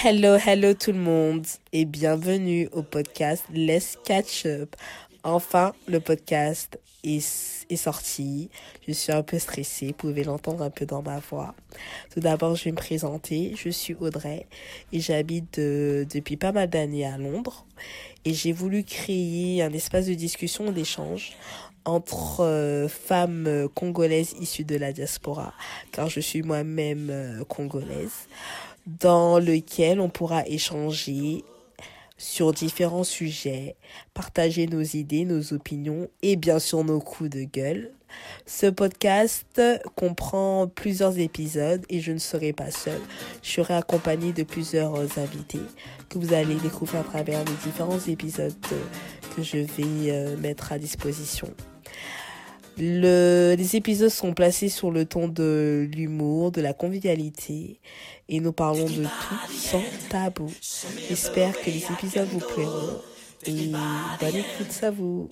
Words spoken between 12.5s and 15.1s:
je vais me présenter. Je suis Audrey et